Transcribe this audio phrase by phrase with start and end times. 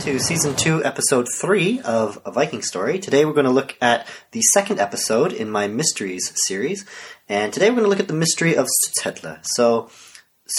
[0.00, 2.98] to season two, episode three of A Viking Story.
[2.98, 6.84] Today we're going to look at the second episode in my mysteries series,
[7.28, 9.40] and today we're going to look at the mystery of Surtshellir.
[9.42, 9.88] So,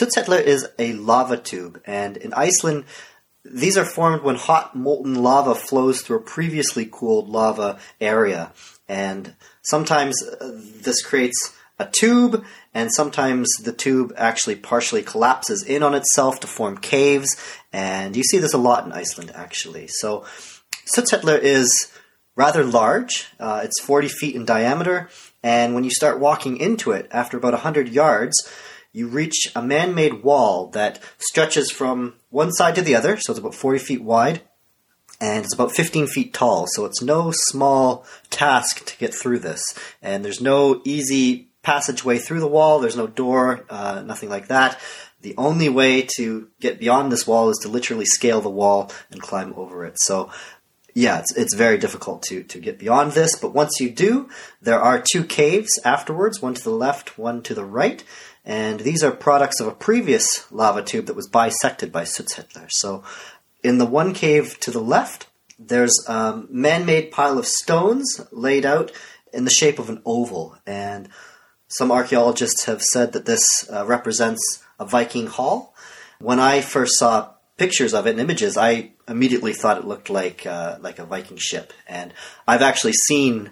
[0.01, 2.85] Surtshellir is a lava tube, and in Iceland,
[3.45, 8.53] these are formed when hot molten lava flows through a previously cooled lava area,
[8.89, 15.83] and sometimes uh, this creates a tube, and sometimes the tube actually partially collapses in
[15.83, 17.35] on itself to form caves,
[17.71, 19.87] and you see this a lot in Iceland actually.
[19.87, 20.25] So,
[20.95, 21.91] Surtshellir is
[22.35, 25.09] rather large, uh, it's 40 feet in diameter,
[25.43, 28.35] and when you start walking into it, after about 100 yards,
[28.93, 33.31] you reach a man made wall that stretches from one side to the other, so
[33.31, 34.41] it's about 40 feet wide,
[35.19, 39.61] and it's about 15 feet tall, so it's no small task to get through this.
[40.01, 42.79] And there's no easy passageway through the wall.
[42.79, 44.79] There's no door, uh, nothing like that.
[45.19, 49.21] The only way to get beyond this wall is to literally scale the wall and
[49.21, 49.95] climb over it.
[49.99, 50.31] So,
[50.93, 53.35] yeah, it's, it's very difficult to, to get beyond this.
[53.35, 54.29] But once you do,
[54.61, 58.01] there are two caves afterwards, one to the left, one to the right.
[58.45, 62.69] And these are products of a previous lava tube that was bisected by Surtshellir.
[62.69, 63.03] So,
[63.61, 65.27] in the one cave to the left,
[65.59, 68.93] there's a man made pile of stones laid out
[69.33, 70.57] in the shape of an oval.
[70.65, 71.09] And
[71.67, 75.73] some archaeologists have said that this uh, represents a Viking hall.
[76.19, 80.45] When I first saw pictures of it and images, I immediately thought it looked like
[80.45, 81.73] uh, like a Viking ship.
[81.87, 82.13] And
[82.47, 83.51] I've actually seen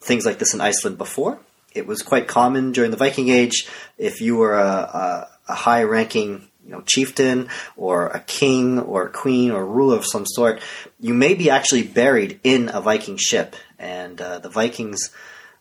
[0.00, 1.38] things like this in Iceland before.
[1.74, 3.66] It was quite common during the Viking Age.
[3.98, 9.10] If you were a, a, a high-ranking you know, chieftain or a king or a
[9.10, 10.60] queen or ruler of some sort,
[11.00, 13.56] you may be actually buried in a Viking ship.
[13.78, 15.10] And uh, the Vikings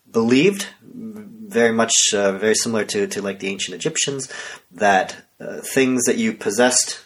[0.10, 0.68] believed
[1.54, 4.32] very much uh, very similar to, to like the ancient Egyptians,
[4.72, 7.04] that uh, things that you possessed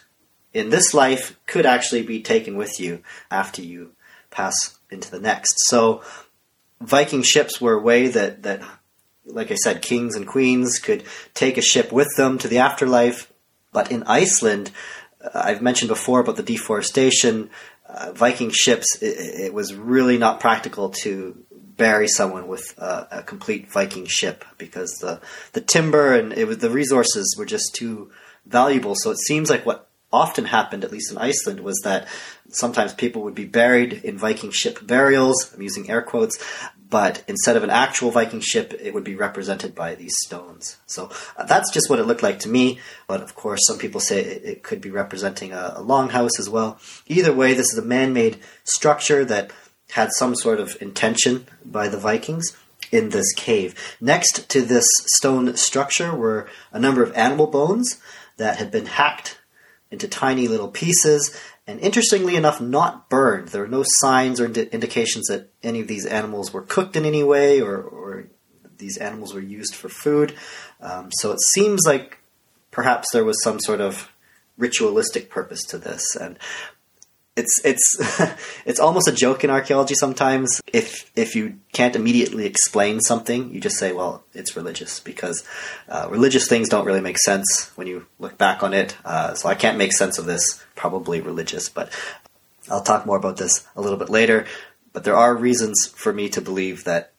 [0.52, 3.92] in this life could actually be taken with you after you
[4.30, 5.54] pass into the next.
[5.68, 6.02] So
[6.80, 8.62] Viking ships were a way that, that
[9.24, 11.04] like I said, kings and queens could
[11.34, 13.32] take a ship with them to the afterlife.
[13.72, 14.70] But in Iceland,
[15.22, 17.50] uh, I've mentioned before about the deforestation.
[17.86, 21.42] Uh, Viking ships, it, it, was really not practical to
[21.78, 25.20] bury someone with a complete Viking ship because the
[25.54, 28.10] the timber and it was the resources were just too
[28.44, 28.94] valuable.
[28.94, 32.08] So it seems like what often happened, at least in Iceland, was that
[32.50, 35.52] sometimes people would be buried in Viking ship burials.
[35.54, 36.42] I'm using air quotes,
[36.88, 40.78] but instead of an actual Viking ship, it would be represented by these stones.
[40.86, 42.78] So uh, that's just what it looked like to me.
[43.06, 46.48] But of course, some people say it, it could be representing a, a longhouse as
[46.48, 46.78] well.
[47.06, 49.50] Either way, this is a man-made structure that
[49.92, 52.56] had some sort of intention by the Vikings
[52.90, 53.74] in this cave.
[54.00, 58.00] Next to this stone structure were a number of animal bones
[58.36, 59.38] that had been hacked
[59.90, 63.48] into tiny little pieces and interestingly enough not burned.
[63.48, 67.04] There were no signs or indi- indications that any of these animals were cooked in
[67.04, 68.26] any way or, or
[68.78, 70.34] these animals were used for food.
[70.80, 72.18] Um, so it seems like
[72.70, 74.10] perhaps there was some sort of
[74.56, 76.16] ritualistic purpose to this.
[76.16, 76.38] And
[77.38, 77.96] it's it's
[78.66, 80.60] it's almost a joke in archaeology sometimes.
[80.72, 85.44] If if you can't immediately explain something, you just say, "Well, it's religious," because
[85.88, 88.96] uh, religious things don't really make sense when you look back on it.
[89.04, 90.62] Uh, so I can't make sense of this.
[90.74, 91.92] Probably religious, but
[92.70, 94.46] I'll talk more about this a little bit later.
[94.92, 97.12] But there are reasons for me to believe that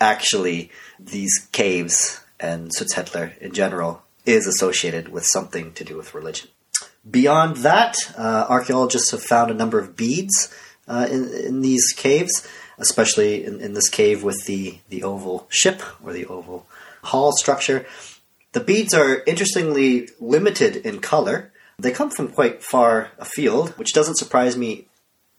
[0.00, 6.48] actually these caves and Surtshellir in general is associated with something to do with religion.
[7.08, 10.52] Beyond that, uh, archaeologists have found a number of beads
[10.88, 12.46] uh, in, in, these caves,
[12.78, 16.66] especially in, in, this cave with the, the oval ship or the oval
[17.04, 17.86] hall structure.
[18.52, 21.52] The beads are interestingly limited in color.
[21.78, 24.86] They come from quite far afield, which doesn't surprise me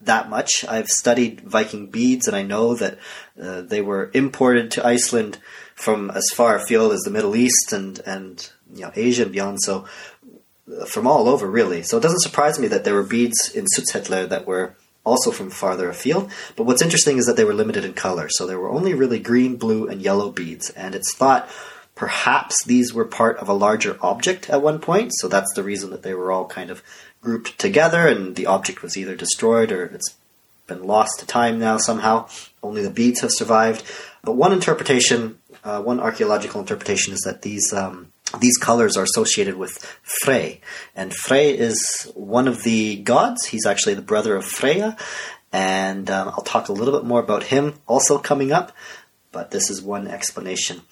[0.00, 0.64] that much.
[0.68, 2.98] I've studied Viking beads, and I know that
[3.40, 5.38] uh, they were imported to Iceland
[5.74, 9.58] from as far afield as the Middle East and and you know Asia and beyond.
[9.62, 9.86] So
[10.86, 11.82] from all over, really.
[11.82, 14.74] So it doesn't surprise me that there were beads in Surtshellir that were
[15.04, 16.30] also from farther afield.
[16.56, 18.28] But what's interesting is that they were limited in color.
[18.28, 20.70] So there were only really green, blue, and yellow beads.
[20.70, 21.48] And it's thought
[21.94, 25.12] perhaps these were part of a larger object at one point.
[25.14, 26.82] So that's the reason that they were all kind of
[27.20, 30.14] grouped together and the object was either destroyed or it's
[30.68, 32.28] been lost to time now somehow.
[32.62, 33.82] Only the beads have survived.
[34.22, 37.72] But one interpretation, uh, one archaeological interpretation is that these.
[37.72, 39.78] Um, these colors are associated with
[40.22, 40.60] Frey.
[40.94, 43.46] And Frey is one of the gods.
[43.46, 44.96] He's actually the brother of Freya.
[45.52, 48.72] And um, I'll talk a little bit more about him also coming up,
[49.32, 50.82] but this is one explanation.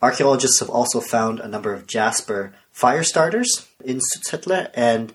[0.00, 5.12] Archaeologists have also found a number of jasper fire starters in Surtshellir, and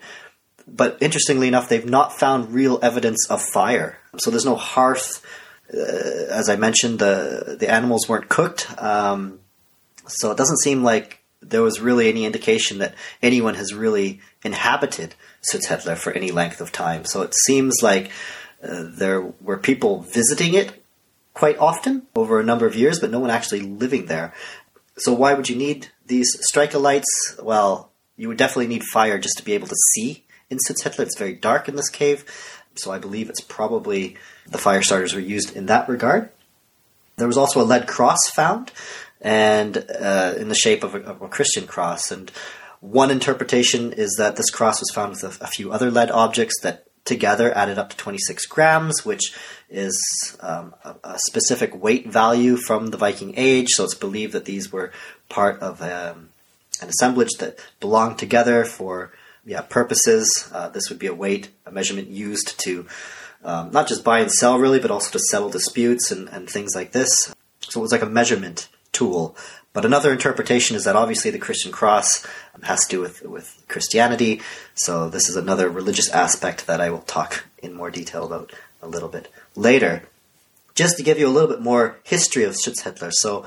[0.67, 3.99] but interestingly enough, they've not found real evidence of fire.
[4.17, 5.25] So there's no hearth.
[5.71, 9.39] Uh, as I mentioned, the the animals weren't cooked, um,
[10.07, 15.15] so it doesn't seem like there was really any indication that anyone has really inhabited
[15.41, 17.05] Surtshellir for any length of time.
[17.05, 18.11] So it seems like
[18.63, 20.83] uh, there were people visiting it
[21.33, 24.33] quite often over a number of years, but no one actually living there.
[24.97, 27.37] So why would you need these striker lights?
[27.41, 30.99] Well, you would definitely need fire just to be able to see in Surtshellir.
[30.99, 32.25] It's very dark in this cave,
[32.75, 36.29] so I believe it's probably the fire starters were used in that regard.
[37.15, 38.71] There was also a lead cross found,
[39.21, 42.11] and uh, in the shape of a, of a, Christian cross.
[42.11, 42.31] And
[42.79, 46.55] one interpretation is that this cross was found with a, a few other lead objects
[46.61, 49.33] that together added up to 26 grams, which
[49.69, 53.69] is um, a, a, specific weight value from the Viking Age.
[53.69, 54.91] So it's believed that these were
[55.27, 56.29] part of um,
[56.81, 59.11] an assemblage that belonged together for
[59.45, 60.49] yeah purposes.
[60.53, 62.85] Uh, this would be a weight, a measurement used to
[63.43, 66.75] um, not just buy and sell really, but also to settle disputes and, and things
[66.75, 67.33] like this.
[67.61, 69.35] So it was like a measurement tool.
[69.73, 72.25] But another interpretation is that obviously the Christian cross
[72.63, 74.41] has to do with, with Christianity.
[74.73, 78.51] So this is another religious aspect that I will talk in more detail about
[78.81, 80.03] a little bit later.
[80.75, 83.11] Just to give you a little bit more history of Surtshellir.
[83.11, 83.45] So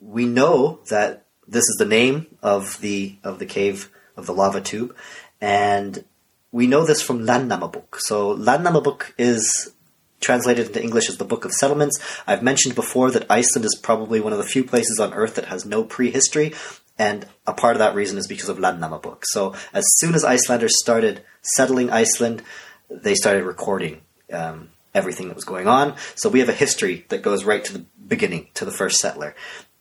[0.00, 4.60] we know that this is the name of the of the cave of the lava
[4.60, 4.94] tube,
[5.40, 6.04] and
[6.52, 7.98] we know this from Landnamabok.
[7.98, 9.72] So Landnamabok is
[10.20, 11.98] translated into English as the Book of Settlements.
[12.26, 15.46] I've mentioned before that Iceland is probably one of the few places on Earth that
[15.46, 16.54] has no prehistory,
[16.98, 19.22] and a part of that reason is because of Landnamabok.
[19.24, 22.42] So as soon as Icelanders started settling Iceland,
[22.90, 24.02] they started recording
[24.32, 25.96] um, everything that was going on.
[26.14, 29.34] So we have a history that goes right to the beginning, to the first settler.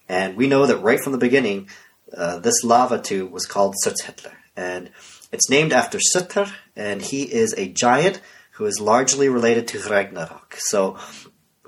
[0.08, 1.70] And we know that right from the beginning,
[2.16, 4.34] uh, this lava tube was called Surtshellir.
[4.56, 4.90] And
[5.32, 8.22] it's named after Surtr, and he is a giant
[8.60, 10.58] who is largely related to Ragnarok.
[10.58, 10.98] So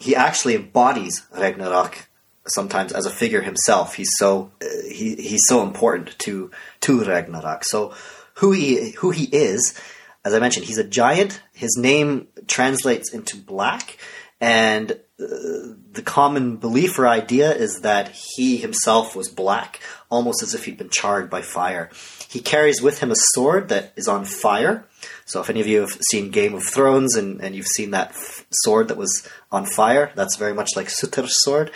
[0.02, 2.10] he actually embodies Ragnarok
[2.46, 3.96] sometimes as a figure himself.
[3.96, 6.52] He's so uh, he, he's so important to
[6.82, 7.64] to Ragnarok.
[7.64, 7.94] So
[8.36, 9.80] who he who he is,
[10.26, 11.42] as I mentioned, he's a giant.
[11.54, 13.98] His name translates into black,
[14.42, 19.80] and uh, the common belief or idea is that he himself was black,
[20.10, 21.90] almost as if he'd been charred by fire.
[22.28, 24.88] He carries with him a sword that is on fire,
[25.32, 28.10] so if any of you have seen Game of Thrones and, and you've seen that
[28.10, 31.72] f- sword that was on fire, that's very much like Surtr's sword.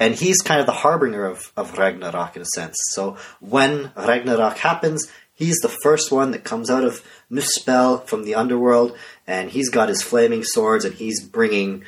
[0.00, 2.76] And he's kind of the harbinger of, of Ragnarok in a sense.
[2.92, 8.34] So when Ragnarok happens, he's the first one that comes out of Muspel from the
[8.34, 8.96] underworld,
[9.26, 11.84] and he's got his flaming swords, and he's bringing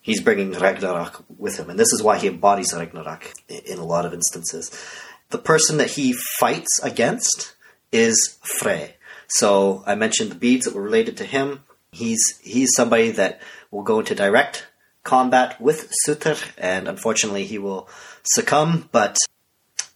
[0.00, 4.06] he's bringing Ragnarok with him, and this is why he embodies Ragnarok in a lot
[4.06, 4.72] of instances.
[5.30, 7.54] The person that he fights against
[7.92, 8.96] is Frey.
[9.28, 11.64] So I mentioned the beads that were related to him.
[11.92, 13.40] He's he's somebody that
[13.70, 14.66] will go into direct
[15.04, 17.88] combat with Surtr, and unfortunately he will
[18.22, 18.88] succumb.
[18.92, 19.16] But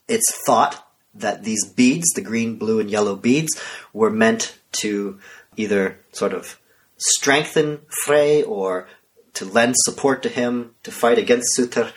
[0.09, 3.61] it's thought that these beads, the green, blue, and yellow beads,
[3.93, 5.19] were meant to
[5.57, 6.59] either sort of
[6.97, 8.89] strengthen Frey or
[9.35, 11.93] to lend support to him to fight against Surtr.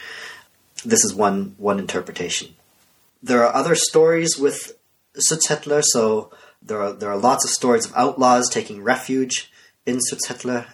[0.83, 2.55] This is one one interpretation.
[3.23, 4.77] There are other stories with
[5.17, 6.31] Surtshellir, so
[6.65, 9.51] there are there are lots of stories of outlaws taking refuge
[9.85, 10.65] in Surtshellir.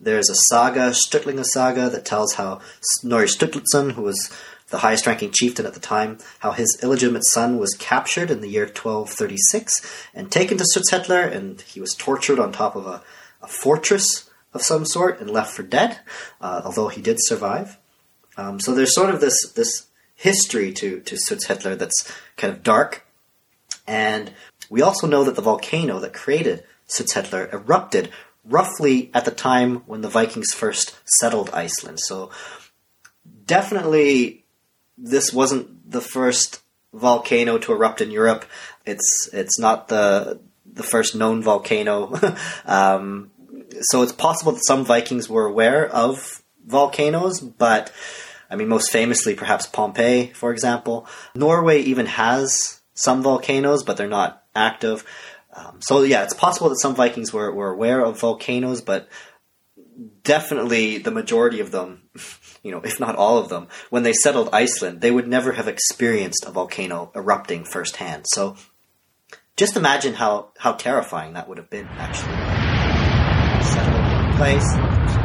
[0.00, 4.32] There's a saga, Sturlunga saga, that tells how Snorri Sturluson, who was
[4.70, 8.48] the highest ranking chieftain at the time, how his illegitimate son was captured in the
[8.48, 13.02] year 1236 and taken to Surtshellir, and he was tortured on top of a,
[13.42, 15.98] a fortress of some sort and left for dead,
[16.40, 17.76] uh, although he did survive.
[18.36, 23.04] Um, so there's sort of this this history to to Surtshellir that's kind of dark,
[23.86, 24.32] and
[24.70, 28.10] we also know that the volcano that created Surtshellir erupted
[28.44, 32.00] roughly at the time when the Vikings first settled Iceland.
[32.00, 32.30] So
[33.46, 34.44] definitely
[34.96, 36.60] this wasn't the first
[36.92, 38.44] volcano to erupt in Europe.
[38.86, 42.18] It's it's not the the first known volcano.
[42.66, 43.30] um,
[43.80, 47.92] so it's possible that some Vikings were aware of volcanoes, but
[48.50, 51.06] I mean, most famously, perhaps Pompeii, for example.
[51.34, 55.04] Norway even has some volcanoes, but they're not active.
[55.54, 59.08] Um, so yeah, it's possible that some Vikings were, were aware of volcanoes, but
[60.24, 62.02] definitely the majority of them,
[62.62, 65.68] you know, if not all of them, when they settled Iceland, they would never have
[65.68, 68.24] experienced a volcano erupting firsthand.
[68.28, 68.56] So
[69.56, 72.34] just imagine how, how terrifying that would have been, actually.
[73.64, 74.74] Settled in place,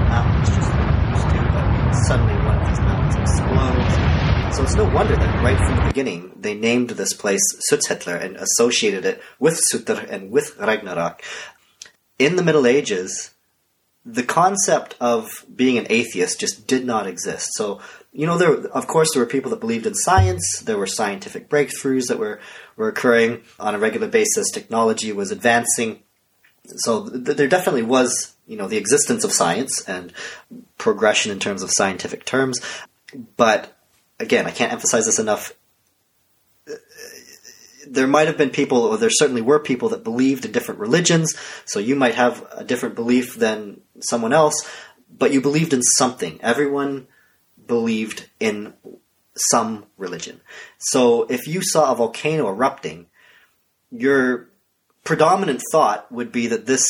[0.09, 2.42] mountains just like do, but suddenly
[4.53, 7.41] so it's no wonder that right from the beginning they named this place
[7.71, 11.23] Surtshellir and associated it with Surtr and with Ragnarok.
[12.19, 13.31] in the Middle Ages,
[14.05, 17.49] the concept of being an atheist just did not exist.
[17.53, 17.81] So,
[18.11, 20.61] you know, there of course there were people that believed in science.
[20.63, 22.39] There were scientific breakthroughs that were
[22.75, 24.51] were occurring on a regular basis.
[24.51, 26.03] Technology was advancing.
[26.67, 30.13] So th- there definitely was, you know, the existence of science and
[30.77, 32.61] progression in terms of scientific terms.
[33.35, 33.75] But
[34.23, 35.53] again, I can't emphasize this enough
[37.93, 41.35] there might have been people, or there certainly were people that believed in different religions.
[41.65, 44.55] So you might have a different belief than someone else,
[45.09, 46.39] but you believed in something.
[46.41, 47.07] Everyone
[47.67, 48.73] believed in
[49.35, 50.41] some religion.
[50.79, 53.07] So if you saw a volcano erupting,
[53.91, 54.49] your
[55.03, 56.85] predominant thought would be that this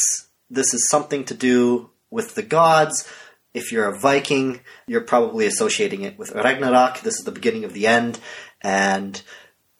[0.50, 3.08] this is something to do with the gods.
[3.53, 7.01] If you're a Viking, you're probably associating it with Ragnarok.
[7.01, 8.19] This is the beginning of the end,
[8.62, 9.22] and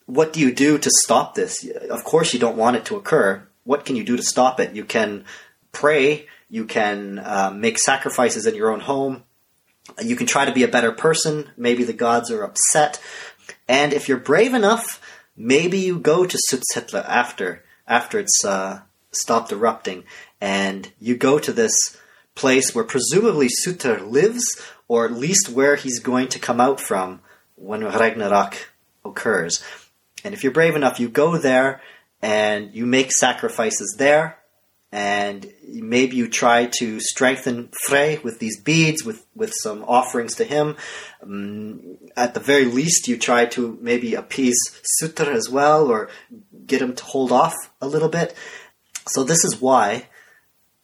[0.06, 1.66] what do you do to stop this?
[1.90, 3.48] Of course, you don't want it to occur.
[3.64, 4.76] What can you do to stop it?
[4.76, 5.24] You can
[5.72, 6.28] pray.
[6.50, 9.24] You can uh, make sacrifices in your own home.
[10.02, 11.50] You can try to be a better person.
[11.58, 13.02] Maybe the gods are upset.
[13.68, 15.02] And if you're brave enough,
[15.36, 20.04] maybe you go to Surtshellir after after it's uh, stopped erupting,
[20.40, 21.98] and you go to this
[22.36, 24.44] place where presumably Surtr lives,
[24.88, 27.22] or at least where he's going to come out from
[27.56, 28.56] when Ragnarok
[29.06, 29.64] occurs.
[30.24, 31.82] And if you're brave enough, you go there
[32.22, 34.38] and you make sacrifices there.
[34.92, 40.44] And maybe you try to strengthen Frey with these beads, with, with some offerings to
[40.44, 40.78] him.
[41.24, 44.60] Um, at the very least, you try to maybe appease
[45.02, 46.10] Surtr as well, or
[46.68, 48.36] get him to hold off a little bit.
[49.08, 50.10] So this is why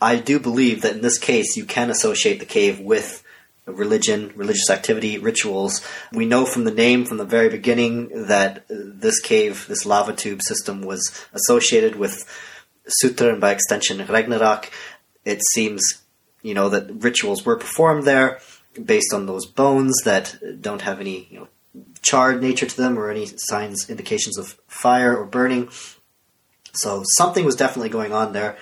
[0.01, 3.23] I do believe that in this case you can associate the cave with
[3.65, 5.85] religion, religious activity, rituals.
[6.11, 10.41] We know from the name from the very beginning that this cave, this lava tube
[10.41, 12.25] system was associated with
[13.03, 14.71] Surtr and by extension Ragnarok.
[15.25, 16.01] It seems,
[16.41, 18.39] you know, that rituals were performed there
[18.83, 21.47] based on those bones that don't have any, you know,
[22.01, 25.69] charred nature to them or any signs, indications of fire or burning.
[26.73, 28.57] So something was definitely going on there.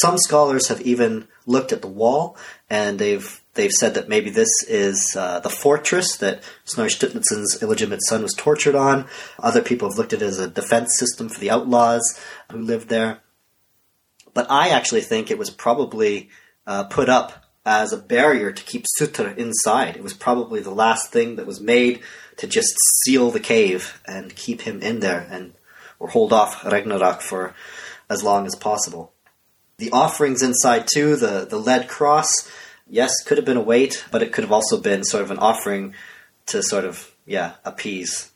[0.00, 2.36] Some scholars have even looked at the wall
[2.68, 8.04] and they've they've said that maybe this is uh, the fortress that Snorri Sturluson's illegitimate
[8.04, 9.06] son was tortured on.
[9.38, 12.18] Other people have looked at it as a defense system for the outlaws
[12.50, 13.20] who lived there.
[14.32, 16.30] But I actually think it was probably
[16.66, 19.96] uh, put up as a barrier to keep Surtr inside.
[19.96, 22.00] It was probably the last thing that was made
[22.36, 25.54] to just seal the cave and keep him in there and
[25.98, 27.54] or hold off Ragnarok for
[28.10, 29.13] as long as possible.
[29.78, 32.48] The offerings inside too, the, the lead cross,
[32.88, 35.38] yes, could have been a weight, but it could have also been sort of an
[35.38, 35.94] offering
[36.46, 38.30] to sort of yeah appease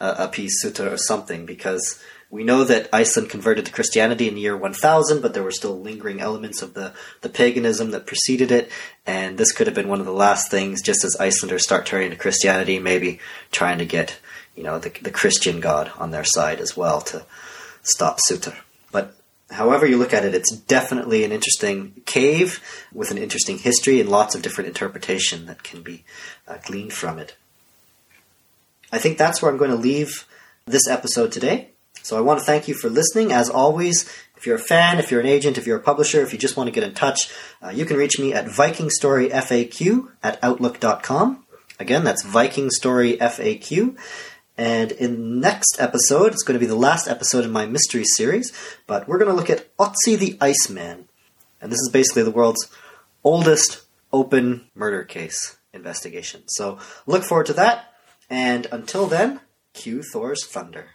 [0.00, 4.40] uh, appease Surtr or something because we know that Iceland converted to Christianity in the
[4.40, 8.72] year 1000, but there were still lingering elements of the, the paganism that preceded it,
[9.06, 12.10] and this could have been one of the last things, just as Icelanders start turning
[12.10, 13.20] to Christianity, maybe
[13.52, 14.18] trying to get,
[14.56, 17.24] you know, the, the Christian God on their side as well to
[17.84, 18.56] stop Surtr.
[18.90, 19.14] But
[19.54, 22.60] however you look at it, it's definitely an interesting cave
[22.92, 26.04] with an interesting history and lots of different interpretation that can be
[26.46, 27.36] uh, gleaned from it.
[28.92, 30.26] I think that's where I'm going to leave
[30.66, 31.70] this episode today.
[32.02, 33.32] So I want to thank you for listening.
[33.32, 36.32] As always, if you're a fan, if you're an agent, if you're a publisher, if
[36.32, 37.32] you just want to get in touch,
[37.62, 41.44] uh, you can reach me at vikingstoryfaq at outlook.com.
[41.80, 43.98] Again, that's vikingstoryfaq.
[44.56, 48.52] And in next episode, it's going to be the last episode in my mystery series,
[48.86, 51.08] but we're going to look at Otzi the Iceman.
[51.60, 52.70] And this is basically the world's
[53.24, 53.82] oldest
[54.12, 56.42] open murder case investigation.
[56.46, 57.92] So look forward to that.
[58.30, 59.40] And until then,
[59.72, 60.90] cue Thor's thunder.